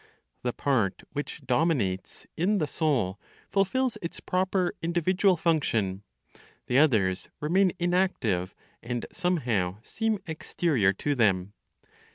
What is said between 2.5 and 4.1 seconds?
the soul fulfills